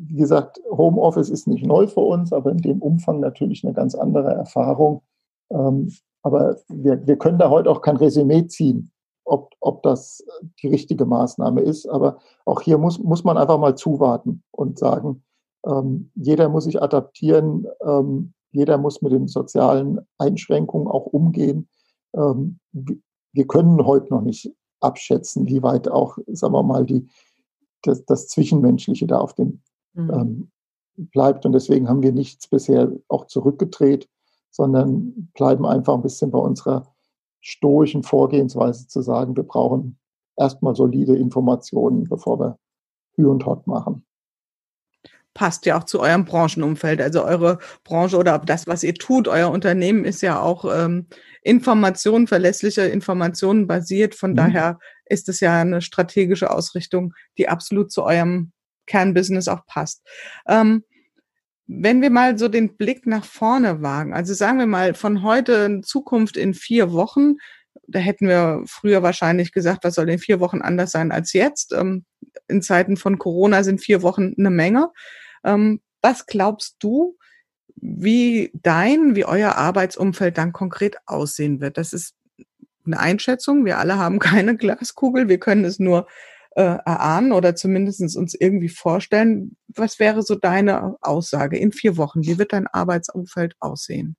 wie 0.08 0.16
gesagt, 0.16 0.60
Homeoffice 0.70 1.30
ist 1.30 1.46
nicht 1.46 1.64
neu 1.64 1.86
für 1.86 2.00
uns, 2.00 2.32
aber 2.32 2.50
in 2.50 2.58
dem 2.58 2.82
Umfang 2.82 3.20
natürlich 3.20 3.64
eine 3.64 3.72
ganz 3.72 3.94
andere 3.94 4.32
Erfahrung. 4.32 5.02
Ähm, 5.50 5.92
aber 6.22 6.56
wir, 6.68 7.06
wir 7.06 7.16
können 7.16 7.38
da 7.38 7.50
heute 7.50 7.70
auch 7.70 7.82
kein 7.82 7.96
Resümee 7.96 8.46
ziehen, 8.46 8.90
ob, 9.24 9.50
ob 9.60 9.82
das 9.82 10.24
die 10.62 10.68
richtige 10.68 11.04
Maßnahme 11.04 11.60
ist. 11.60 11.88
Aber 11.88 12.18
auch 12.44 12.60
hier 12.60 12.78
muss, 12.78 12.98
muss 12.98 13.24
man 13.24 13.36
einfach 13.36 13.58
mal 13.58 13.76
zuwarten 13.76 14.42
und 14.50 14.78
sagen, 14.78 15.22
ähm, 15.66 16.10
jeder 16.14 16.48
muss 16.48 16.64
sich 16.64 16.82
adaptieren, 16.82 17.66
ähm, 17.84 18.32
jeder 18.50 18.78
muss 18.78 19.02
mit 19.02 19.12
den 19.12 19.28
sozialen 19.28 20.00
Einschränkungen 20.18 20.88
auch 20.88 21.06
umgehen. 21.06 21.68
Ähm, 22.14 22.58
wir 22.72 23.46
können 23.46 23.84
heute 23.86 24.10
noch 24.10 24.22
nicht 24.22 24.52
abschätzen, 24.80 25.46
wie 25.46 25.62
weit 25.62 25.88
auch, 25.88 26.18
sagen 26.26 26.52
wir 26.52 26.62
mal, 26.62 26.84
die, 26.84 27.08
das, 27.82 28.04
das 28.04 28.28
Zwischenmenschliche 28.28 29.06
da 29.06 29.18
auf 29.18 29.34
dem 29.34 29.46
mhm. 29.46 29.62
Ähm, 29.96 30.50
bleibt. 30.96 31.46
Und 31.46 31.52
deswegen 31.52 31.88
haben 31.88 32.02
wir 32.02 32.12
nichts 32.12 32.48
bisher 32.48 32.92
auch 33.08 33.26
zurückgedreht, 33.26 34.08
sondern 34.50 35.30
bleiben 35.34 35.66
einfach 35.66 35.94
ein 35.94 36.02
bisschen 36.02 36.30
bei 36.30 36.38
unserer 36.38 36.94
stoischen 37.40 38.02
Vorgehensweise 38.02 38.86
zu 38.86 39.02
sagen, 39.02 39.36
wir 39.36 39.44
brauchen 39.44 39.98
erstmal 40.36 40.76
solide 40.76 41.16
Informationen, 41.16 42.04
bevor 42.04 42.38
wir 42.38 42.58
Hü 43.16 43.26
und 43.26 43.44
Hot 43.46 43.66
machen 43.66 44.04
passt 45.34 45.66
ja 45.66 45.78
auch 45.78 45.84
zu 45.84 46.00
eurem 46.00 46.24
Branchenumfeld. 46.24 47.00
Also 47.00 47.24
eure 47.24 47.58
Branche 47.84 48.16
oder 48.16 48.38
das, 48.38 48.66
was 48.66 48.82
ihr 48.82 48.94
tut, 48.94 49.28
euer 49.28 49.50
Unternehmen 49.50 50.04
ist 50.04 50.22
ja 50.22 50.40
auch 50.40 50.64
ähm, 50.64 51.06
Informationen, 51.42 52.26
verlässliche 52.26 52.82
Informationen 52.82 53.66
basiert. 53.66 54.14
Von 54.14 54.32
mhm. 54.32 54.36
daher 54.36 54.78
ist 55.06 55.28
es 55.28 55.40
ja 55.40 55.60
eine 55.60 55.80
strategische 55.80 56.50
Ausrichtung, 56.50 57.14
die 57.38 57.48
absolut 57.48 57.90
zu 57.90 58.04
eurem 58.04 58.52
Kernbusiness 58.92 59.48
auch 59.48 59.64
passt. 59.66 60.06
Ähm, 60.46 60.84
wenn 61.66 62.02
wir 62.02 62.10
mal 62.10 62.36
so 62.38 62.48
den 62.48 62.76
Blick 62.76 63.06
nach 63.06 63.24
vorne 63.24 63.80
wagen, 63.80 64.12
also 64.12 64.34
sagen 64.34 64.58
wir 64.58 64.66
mal 64.66 64.92
von 64.92 65.22
heute 65.22 65.52
in 65.54 65.82
Zukunft 65.82 66.36
in 66.36 66.52
vier 66.52 66.92
Wochen, 66.92 67.36
da 67.86 67.98
hätten 67.98 68.28
wir 68.28 68.62
früher 68.66 69.02
wahrscheinlich 69.02 69.52
gesagt, 69.52 69.84
was 69.84 69.94
soll 69.94 70.10
in 70.10 70.18
vier 70.18 70.40
Wochen 70.40 70.60
anders 70.60 70.90
sein 70.90 71.10
als 71.10 71.32
jetzt. 71.32 71.72
Ähm, 71.72 72.04
in 72.48 72.60
Zeiten 72.60 72.96
von 72.96 73.18
Corona 73.18 73.62
sind 73.62 73.80
vier 73.80 74.02
Wochen 74.02 74.34
eine 74.36 74.50
Menge. 74.50 74.90
Ähm, 75.44 75.80
was 76.02 76.26
glaubst 76.26 76.76
du, 76.80 77.16
wie 77.76 78.50
dein, 78.54 79.16
wie 79.16 79.24
euer 79.24 79.54
Arbeitsumfeld 79.54 80.36
dann 80.36 80.52
konkret 80.52 80.96
aussehen 81.06 81.60
wird? 81.60 81.78
Das 81.78 81.92
ist 81.94 82.14
eine 82.84 83.00
Einschätzung. 83.00 83.64
Wir 83.64 83.78
alle 83.78 83.96
haben 83.96 84.18
keine 84.18 84.56
Glaskugel. 84.56 85.28
Wir 85.28 85.38
können 85.38 85.64
es 85.64 85.78
nur 85.78 86.06
äh, 86.54 86.78
erahnen 86.84 87.32
oder 87.32 87.54
zumindest 87.54 88.16
uns 88.16 88.34
irgendwie 88.34 88.68
vorstellen. 88.68 89.56
Was 89.74 89.98
wäre 89.98 90.22
so 90.22 90.34
deine 90.34 90.96
Aussage 91.00 91.58
in 91.58 91.72
vier 91.72 91.96
Wochen? 91.96 92.22
Wie 92.24 92.38
wird 92.38 92.52
dein 92.52 92.66
Arbeitsumfeld 92.66 93.54
aussehen? 93.60 94.16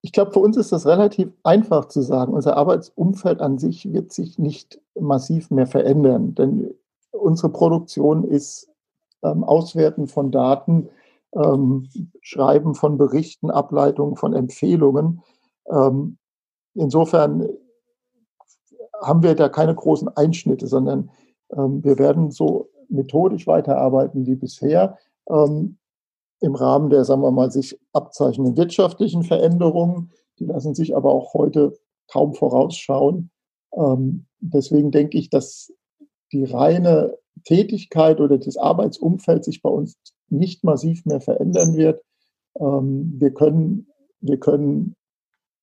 Ich 0.00 0.12
glaube, 0.12 0.32
für 0.32 0.38
uns 0.40 0.56
ist 0.56 0.72
das 0.72 0.86
relativ 0.86 1.30
einfach 1.42 1.86
zu 1.86 2.02
sagen. 2.02 2.32
Unser 2.32 2.56
Arbeitsumfeld 2.56 3.40
an 3.40 3.58
sich 3.58 3.92
wird 3.92 4.12
sich 4.12 4.38
nicht 4.38 4.80
massiv 4.98 5.50
mehr 5.50 5.66
verändern, 5.66 6.34
denn 6.34 6.72
unsere 7.10 7.50
Produktion 7.50 8.24
ist 8.24 8.68
ähm, 9.22 9.42
Auswerten 9.42 10.06
von 10.06 10.30
Daten, 10.30 10.88
ähm, 11.34 11.88
Schreiben 12.20 12.74
von 12.74 12.96
Berichten, 12.96 13.50
Ableitungen 13.50 14.16
von 14.16 14.34
Empfehlungen. 14.34 15.22
Ähm, 15.70 16.18
insofern 16.74 17.48
haben 19.00 19.22
wir 19.22 19.34
da 19.34 19.48
keine 19.48 19.74
großen 19.74 20.08
Einschnitte, 20.16 20.66
sondern 20.66 21.10
wir 21.50 21.98
werden 21.98 22.30
so 22.30 22.68
methodisch 22.88 23.46
weiterarbeiten 23.46 24.26
wie 24.26 24.34
bisher 24.34 24.98
ähm, 25.28 25.78
im 26.40 26.54
Rahmen 26.54 26.90
der, 26.90 27.04
sagen 27.04 27.22
wir 27.22 27.30
mal, 27.30 27.50
sich 27.50 27.78
abzeichnenden 27.92 28.56
wirtschaftlichen 28.56 29.22
Veränderungen. 29.22 30.10
Die 30.38 30.44
lassen 30.44 30.74
sich 30.74 30.96
aber 30.96 31.12
auch 31.12 31.34
heute 31.34 31.76
kaum 32.10 32.34
vorausschauen. 32.34 33.30
Ähm, 33.72 34.26
deswegen 34.40 34.90
denke 34.90 35.18
ich, 35.18 35.30
dass 35.30 35.72
die 36.32 36.44
reine 36.44 37.16
Tätigkeit 37.44 38.20
oder 38.20 38.38
das 38.38 38.56
Arbeitsumfeld 38.56 39.44
sich 39.44 39.62
bei 39.62 39.70
uns 39.70 39.96
nicht 40.28 40.64
massiv 40.64 41.04
mehr 41.06 41.20
verändern 41.20 41.74
wird. 41.74 42.02
wir 42.54 43.32
können, 43.32 43.86
wir 44.20 44.38
können 44.38 44.96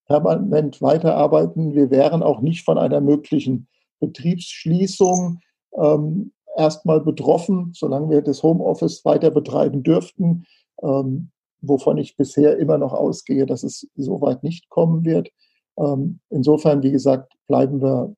permanent 0.08 0.82
weiterarbeiten. 0.82 1.76
Wir 1.76 1.92
wären 1.92 2.24
auch 2.24 2.42
nicht 2.42 2.64
von 2.64 2.78
einer 2.78 3.02
möglichen 3.02 3.68
Betriebsschließung 4.00 5.40
ähm, 5.78 6.32
erstmal 6.58 7.02
betroffen, 7.02 7.72
solange 7.74 8.10
wir 8.10 8.22
das 8.22 8.44
Homeoffice 8.44 9.04
weiter 9.06 9.32
betreiben 9.32 9.84
dürften, 9.84 10.46
ähm, 10.82 11.32
wovon 11.62 11.98
ich 11.98 12.16
bisher 12.18 12.58
immer 12.58 12.78
noch 12.78 12.94
ausgehe, 12.94 13.46
dass 13.46 13.64
es 13.64 13.88
so 13.96 14.22
weit 14.22 14.44
nicht 14.44 14.70
kommen 14.70 15.04
wird. 15.06 15.30
Ähm, 15.78 16.20
insofern, 16.30 16.84
wie 16.84 16.92
gesagt, 16.92 17.34
bleiben 17.48 17.82
wir 17.82 18.16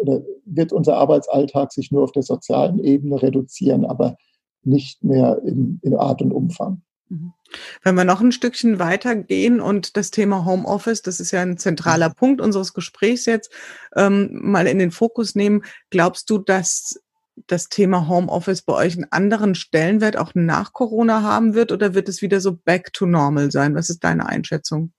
oder 0.00 0.22
wird 0.44 0.72
unser 0.72 0.96
Arbeitsalltag 0.98 1.72
sich 1.72 1.90
nur 1.90 2.04
auf 2.04 2.12
der 2.12 2.22
sozialen 2.22 2.78
Ebene 2.78 3.20
reduzieren, 3.20 3.84
aber 3.84 4.16
nicht 4.62 5.02
mehr 5.02 5.40
in, 5.42 5.80
in 5.82 5.94
Art 5.94 6.20
und 6.22 6.32
Umfang. 6.32 6.82
Mhm. 7.08 7.32
Wenn 7.82 7.94
wir 7.94 8.04
noch 8.04 8.20
ein 8.20 8.32
Stückchen 8.32 8.78
weitergehen 8.78 9.60
und 9.60 9.96
das 9.96 10.10
Thema 10.10 10.44
Homeoffice, 10.44 11.02
das 11.02 11.20
ist 11.20 11.30
ja 11.30 11.42
ein 11.42 11.58
zentraler 11.58 12.10
mhm. 12.10 12.14
Punkt 12.14 12.40
unseres 12.40 12.74
Gesprächs 12.74 13.26
jetzt, 13.26 13.50
ähm, 13.94 14.30
mal 14.32 14.66
in 14.66 14.78
den 14.78 14.90
Fokus 14.90 15.34
nehmen, 15.34 15.62
glaubst 15.90 16.30
du, 16.30 16.38
dass 16.38 17.00
das 17.46 17.68
Thema 17.68 18.08
Homeoffice 18.08 18.62
bei 18.62 18.72
euch 18.72 18.94
einen 18.94 19.10
anderen 19.10 19.54
Stellenwert 19.54 20.16
auch 20.16 20.34
nach 20.34 20.72
Corona 20.72 21.22
haben 21.22 21.54
wird 21.54 21.70
oder 21.70 21.94
wird 21.94 22.08
es 22.08 22.22
wieder 22.22 22.40
so 22.40 22.56
back 22.56 22.92
to 22.92 23.06
normal 23.06 23.50
sein? 23.50 23.74
Was 23.74 23.90
ist 23.90 24.02
deine 24.04 24.26
Einschätzung? 24.26 24.92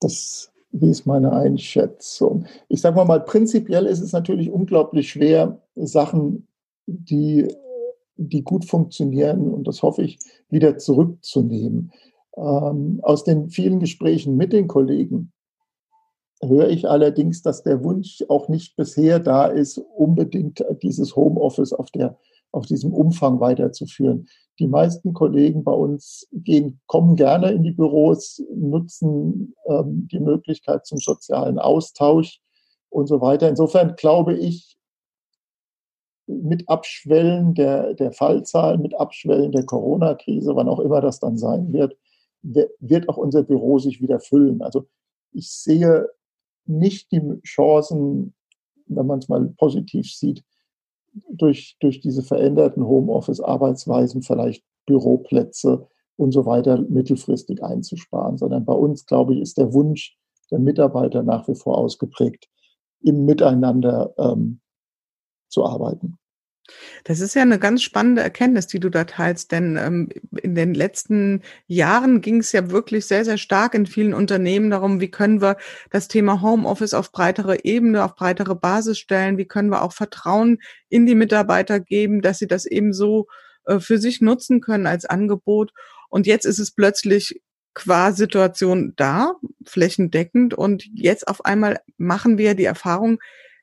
Das, 0.00 0.52
wie 0.70 0.90
ist 0.90 1.04
meine 1.04 1.32
Einschätzung? 1.32 2.46
Ich 2.68 2.80
sage 2.80 2.96
mal, 2.96 3.04
mal, 3.04 3.20
prinzipiell 3.20 3.86
ist 3.86 4.00
es 4.00 4.12
natürlich 4.12 4.50
unglaublich 4.50 5.10
schwer, 5.10 5.60
Sachen, 5.74 6.46
die 6.86 7.48
die 8.28 8.42
gut 8.42 8.64
funktionieren, 8.64 9.52
und 9.52 9.66
das 9.66 9.82
hoffe 9.82 10.02
ich, 10.02 10.18
wieder 10.48 10.78
zurückzunehmen. 10.78 11.92
Ähm, 12.36 13.00
aus 13.02 13.24
den 13.24 13.50
vielen 13.50 13.80
Gesprächen 13.80 14.36
mit 14.36 14.52
den 14.52 14.68
Kollegen 14.68 15.32
höre 16.42 16.70
ich 16.70 16.88
allerdings, 16.88 17.42
dass 17.42 17.62
der 17.62 17.84
Wunsch 17.84 18.24
auch 18.28 18.48
nicht 18.48 18.76
bisher 18.76 19.20
da 19.20 19.46
ist, 19.46 19.78
unbedingt 19.78 20.64
dieses 20.82 21.14
Homeoffice 21.14 21.72
auf, 21.72 21.90
der, 21.90 22.18
auf 22.50 22.66
diesem 22.66 22.92
Umfang 22.92 23.40
weiterzuführen. 23.40 24.26
Die 24.58 24.66
meisten 24.66 25.12
Kollegen 25.12 25.64
bei 25.64 25.72
uns 25.72 26.26
gehen, 26.32 26.80
kommen 26.86 27.16
gerne 27.16 27.52
in 27.52 27.62
die 27.62 27.72
Büros, 27.72 28.42
nutzen 28.54 29.54
ähm, 29.66 30.08
die 30.10 30.20
Möglichkeit 30.20 30.84
zum 30.86 30.98
sozialen 30.98 31.58
Austausch 31.58 32.40
und 32.90 33.06
so 33.06 33.20
weiter. 33.20 33.48
Insofern 33.48 33.94
glaube 33.96 34.34
ich, 34.34 34.76
mit 36.42 36.68
Abschwellen 36.68 37.54
der, 37.54 37.94
der 37.94 38.12
Fallzahlen, 38.12 38.82
mit 38.82 38.94
Abschwellen 38.98 39.52
der 39.52 39.64
Corona-Krise, 39.64 40.54
wann 40.56 40.68
auch 40.68 40.80
immer 40.80 41.00
das 41.00 41.20
dann 41.20 41.38
sein 41.38 41.72
wird, 41.72 41.96
wird 42.42 43.08
auch 43.08 43.16
unser 43.16 43.42
Büro 43.42 43.78
sich 43.78 44.00
wieder 44.00 44.20
füllen. 44.20 44.62
Also 44.62 44.86
ich 45.32 45.50
sehe 45.50 46.08
nicht 46.66 47.10
die 47.12 47.40
Chancen, 47.44 48.34
wenn 48.86 49.06
man 49.06 49.18
es 49.20 49.28
mal 49.28 49.46
positiv 49.56 50.12
sieht, 50.12 50.44
durch, 51.30 51.76
durch 51.80 52.00
diese 52.00 52.22
veränderten 52.22 52.86
Homeoffice-Arbeitsweisen 52.86 54.22
vielleicht 54.22 54.64
Büroplätze 54.86 55.86
und 56.16 56.32
so 56.32 56.46
weiter 56.46 56.80
mittelfristig 56.80 57.62
einzusparen, 57.62 58.38
sondern 58.38 58.64
bei 58.64 58.72
uns, 58.72 59.06
glaube 59.06 59.34
ich, 59.34 59.40
ist 59.40 59.58
der 59.58 59.72
Wunsch 59.72 60.16
der 60.50 60.58
Mitarbeiter 60.58 61.22
nach 61.22 61.48
wie 61.48 61.54
vor 61.54 61.78
ausgeprägt, 61.78 62.48
im 63.00 63.24
Miteinander 63.24 64.14
ähm, 64.18 64.60
zu 65.48 65.64
arbeiten. 65.64 66.18
Das 67.04 67.20
ist 67.20 67.34
ja 67.34 67.42
eine 67.42 67.58
ganz 67.58 67.82
spannende 67.82 68.22
Erkenntnis, 68.22 68.66
die 68.66 68.80
du 68.80 68.88
da 68.88 69.04
teilst, 69.04 69.52
denn 69.52 69.76
ähm, 69.76 70.08
in 70.42 70.54
den 70.54 70.74
letzten 70.74 71.42
Jahren 71.66 72.20
ging 72.20 72.38
es 72.38 72.52
ja 72.52 72.70
wirklich 72.70 73.06
sehr, 73.06 73.24
sehr 73.24 73.38
stark 73.38 73.74
in 73.74 73.86
vielen 73.86 74.14
Unternehmen 74.14 74.70
darum, 74.70 75.00
wie 75.00 75.10
können 75.10 75.40
wir 75.40 75.56
das 75.90 76.08
Thema 76.08 76.42
Homeoffice 76.42 76.94
auf 76.94 77.12
breitere 77.12 77.64
Ebene, 77.64 78.04
auf 78.04 78.14
breitere 78.14 78.54
Basis 78.54 78.98
stellen, 78.98 79.38
wie 79.38 79.46
können 79.46 79.70
wir 79.70 79.82
auch 79.82 79.92
Vertrauen 79.92 80.58
in 80.88 81.06
die 81.06 81.14
Mitarbeiter 81.14 81.80
geben, 81.80 82.22
dass 82.22 82.38
sie 82.38 82.46
das 82.46 82.66
eben 82.66 82.92
so 82.92 83.26
äh, 83.66 83.80
für 83.80 83.98
sich 83.98 84.20
nutzen 84.20 84.60
können 84.60 84.86
als 84.86 85.04
Angebot. 85.04 85.72
Und 86.08 86.26
jetzt 86.26 86.44
ist 86.44 86.58
es 86.58 86.72
plötzlich 86.72 87.40
qua 87.74 88.12
Situation 88.12 88.92
da, 88.96 89.32
flächendeckend. 89.64 90.54
Und 90.54 90.84
jetzt 90.94 91.26
auf 91.28 91.44
einmal 91.44 91.80
machen 91.96 92.38
wir 92.38 92.54
die 92.54 92.64
Erfahrung, 92.64 93.18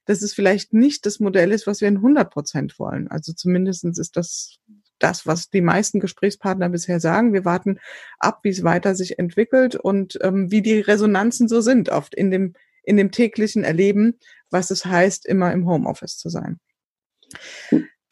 dass 0.09 0.23
es 0.23 0.33
vielleicht 0.33 0.73
nicht 0.73 1.05
das 1.05 1.19
Modell 1.19 1.51
ist, 1.51 1.67
was 1.67 1.81
wir 1.81 1.87
in 1.87 1.97
100 1.97 2.31
Prozent 2.31 2.79
wollen. 2.79 3.07
Also 3.09 3.31
zumindestens 3.31 3.99
ist 3.99 4.17
das 4.17 4.57
das, 4.97 5.27
was 5.27 5.51
die 5.51 5.61
meisten 5.61 5.99
Gesprächspartner 5.99 6.67
bisher 6.67 6.99
sagen. 6.99 7.31
Wir 7.31 7.45
warten 7.45 7.79
ab, 8.17 8.39
wie 8.41 8.49
es 8.49 8.63
weiter 8.63 8.95
sich 8.95 9.19
entwickelt 9.19 9.75
und 9.75 10.17
ähm, 10.23 10.49
wie 10.49 10.63
die 10.63 10.79
Resonanzen 10.79 11.47
so 11.47 11.61
sind, 11.61 11.89
oft 11.89 12.15
in 12.15 12.31
dem, 12.31 12.55
in 12.83 12.97
dem 12.97 13.11
täglichen 13.11 13.63
Erleben, 13.63 14.17
was 14.49 14.71
es 14.71 14.83
heißt, 14.83 15.27
immer 15.27 15.53
im 15.53 15.69
Homeoffice 15.69 16.17
zu 16.17 16.29
sein. 16.29 16.59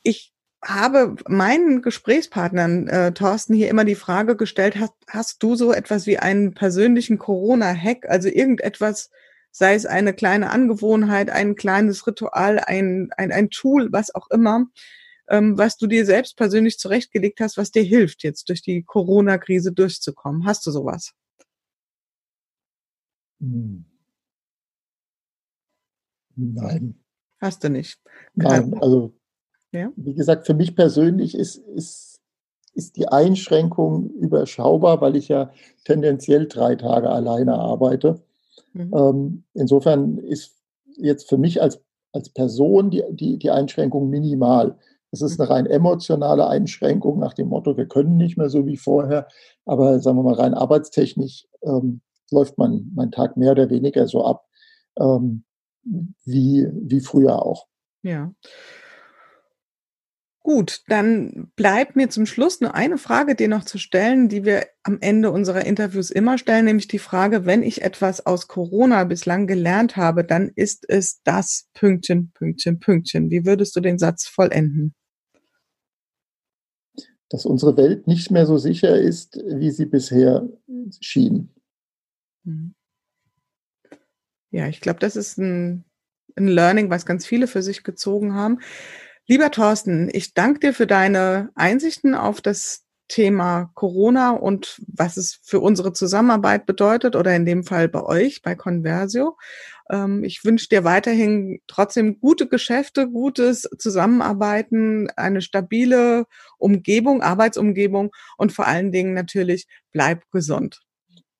Ich 0.04 0.36
habe 0.64 1.16
meinen 1.28 1.82
Gesprächspartnern, 1.82 2.88
äh, 2.90 3.12
Thorsten, 3.12 3.56
hier 3.56 3.70
immer 3.70 3.86
die 3.86 3.96
Frage 3.96 4.36
gestellt, 4.36 4.76
hast, 4.76 4.94
hast 5.10 5.42
du 5.42 5.56
so 5.56 5.74
etwas 5.74 6.06
wie 6.06 6.20
einen 6.20 6.54
persönlichen 6.54 7.18
Corona-Hack, 7.18 8.06
also 8.08 8.30
irgendetwas, 8.30 9.10
sei 9.52 9.76
es 9.76 9.86
eine 9.86 10.14
kleine 10.14 10.50
Angewohnheit, 10.52 11.30
ein 11.30 11.56
kleines 11.56 12.06
Ritual, 12.08 12.60
ein, 12.60 13.10
ein, 13.18 13.32
ein 13.32 13.50
Tool, 13.50 13.92
was 13.92 14.14
auch 14.14 14.30
immer, 14.30 14.66
ähm, 15.30 15.58
was 15.58 15.78
du 15.78 15.88
dir 15.88 16.06
selbst 16.06 16.38
persönlich 16.38 16.78
zurechtgelegt 16.80 17.40
hast, 17.40 17.58
was 17.58 17.72
dir 17.72 17.84
hilft, 17.84 18.24
jetzt 18.24 18.50
durch 18.50 18.62
die 18.62 18.84
Corona-Krise 18.84 19.72
durchzukommen. 19.72 20.46
Hast 20.46 20.66
du 20.66 20.72
sowas? 20.72 21.14
Hm. 23.40 23.86
Nein. 26.36 27.00
Hast 27.40 27.64
du 27.64 27.70
nicht? 27.70 28.00
Nein, 28.36 28.74
also 28.80 29.14
ja? 29.72 29.92
Wie 29.96 30.14
gesagt, 30.14 30.46
für 30.46 30.54
mich 30.54 30.76
persönlich 30.76 31.36
ist, 31.36 31.58
ist, 31.58 32.22
ist 32.74 32.96
die 32.96 33.08
Einschränkung 33.08 34.10
überschaubar, 34.12 35.02
weil 35.02 35.16
ich 35.16 35.28
ja 35.28 35.52
tendenziell 35.84 36.48
drei 36.48 36.76
Tage 36.76 37.10
alleine 37.10 37.56
arbeite. 37.56 38.24
Mhm. 38.74 38.94
Ähm, 38.96 39.44
insofern 39.54 40.18
ist 40.18 40.56
jetzt 40.98 41.30
für 41.30 41.38
mich 41.38 41.62
als, 41.62 41.82
als 42.12 42.30
Person 42.30 42.90
die, 42.90 43.04
die, 43.12 43.38
die 43.38 43.52
Einschränkung 43.52 44.10
minimal. 44.10 44.78
Es 45.12 45.22
ist 45.22 45.38
mhm. 45.38 45.44
eine 45.44 45.50
rein 45.50 45.66
emotionale 45.66 46.48
Einschränkung 46.48 47.20
nach 47.20 47.34
dem 47.34 47.50
Motto, 47.50 47.78
wir 47.78 47.88
können 47.88 48.18
nicht 48.18 48.38
mehr 48.38 48.50
so 48.50 48.66
wie 48.66 48.78
vorher, 48.78 49.28
aber 49.66 50.00
sagen 50.00 50.18
wir 50.18 50.24
mal 50.24 50.34
rein 50.34 50.54
arbeitstechnisch 50.54 51.48
ähm, 51.64 52.02
läuft 52.32 52.58
mein, 52.58 52.92
mein 52.94 53.12
Tag 53.12 53.38
mehr 53.38 53.52
oder 53.52 53.70
weniger 53.70 54.08
so 54.08 54.26
ab 54.26 54.46
ähm, 55.00 55.44
wie, 56.26 56.68
wie 56.74 57.00
früher 57.00 57.42
auch. 57.42 57.68
Ja. 58.04 58.34
Gut, 60.48 60.84
dann 60.88 61.52
bleibt 61.58 61.98
mir 61.98 62.08
zum 62.10 62.26
Schluss 62.26 62.62
nur 62.62 62.74
eine 62.74 62.98
Frage 62.98 63.36
dir 63.36 63.50
noch 63.50 63.66
zu 63.66 63.78
stellen, 63.78 64.30
die 64.30 64.46
wir 64.46 64.66
am 64.82 64.98
Ende 65.02 65.30
unserer 65.30 65.66
Interviews 65.66 66.10
immer 66.10 66.38
stellen, 66.38 66.64
nämlich 66.64 66.88
die 66.88 67.00
Frage, 67.00 67.46
wenn 67.46 67.64
ich 67.64 67.82
etwas 67.82 68.26
aus 68.26 68.48
Corona 68.48 69.04
bislang 69.04 69.46
gelernt 69.46 69.98
habe, 69.98 70.24
dann 70.24 70.48
ist 70.56 70.86
es 70.88 71.22
das 71.24 71.68
Pünktchen, 71.74 72.32
Pünktchen, 72.32 72.80
Pünktchen. 72.80 73.30
Wie 73.30 73.46
würdest 73.46 73.76
du 73.76 73.82
den 73.82 74.00
Satz 74.00 74.26
vollenden? 74.26 74.96
Dass 77.28 77.46
unsere 77.46 77.76
Welt 77.76 78.08
nicht 78.08 78.32
mehr 78.32 78.46
so 78.46 78.58
sicher 78.58 78.98
ist, 78.98 79.36
wie 79.36 79.72
sie 79.72 79.86
bisher 79.86 80.48
schien. 81.02 81.54
Mhm. 82.46 82.74
Ja, 84.52 84.70
ich 84.70 84.80
glaube, 84.80 85.00
das 85.00 85.18
ist 85.18 85.38
ein, 85.40 85.84
ein 86.38 86.48
Learning, 86.48 86.90
was 86.90 87.06
ganz 87.06 87.26
viele 87.26 87.48
für 87.48 87.62
sich 87.62 87.84
gezogen 87.84 88.34
haben. 88.34 88.60
Lieber 89.30 89.52
Thorsten, 89.52 90.10
ich 90.14 90.34
danke 90.34 90.60
dir 90.62 90.74
für 90.74 90.88
deine 90.88 91.50
Einsichten 91.54 92.16
auf 92.16 92.40
das 92.40 92.86
Thema 93.10 93.72
Corona 93.74 94.32
und 94.32 94.82
was 94.88 95.18
es 95.18 95.40
für 95.44 95.60
unsere 95.60 95.92
Zusammenarbeit 95.92 96.66
bedeutet 96.66 97.16
oder 97.16 97.36
in 97.36 97.46
dem 97.46 97.66
Fall 97.66 97.90
bei 97.90 98.04
euch, 98.04 98.42
bei 98.42 98.56
Conversio. 98.56 99.38
Ähm, 99.90 100.24
ich 100.24 100.46
wünsche 100.46 100.70
dir 100.70 100.86
weiterhin 100.86 101.60
trotzdem 101.68 102.22
gute 102.22 102.48
Geschäfte, 102.48 103.10
gutes 103.10 103.70
Zusammenarbeiten, 103.78 105.10
eine 105.18 105.42
stabile 105.42 106.26
Umgebung, 106.58 107.22
Arbeitsumgebung 107.22 108.12
und 108.38 108.54
vor 108.54 108.66
allen 108.66 108.94
Dingen 108.94 109.14
natürlich 109.14 109.68
bleib 109.92 110.24
gesund. 110.32 110.82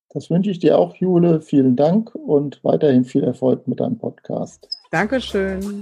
Das 0.10 0.30
wünsche 0.30 0.52
ich 0.52 0.60
dir 0.60 0.78
auch, 0.78 0.96
Jule. 0.96 1.42
Vielen 1.42 1.78
Dank 1.78 2.16
und 2.16 2.62
weiterhin 2.64 3.06
viel 3.06 3.24
Erfolg 3.24 3.68
mit 3.68 3.80
deinem 3.80 3.98
Podcast. 3.98 4.68
Dankeschön. 4.92 5.82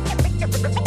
Bye. 0.41 0.80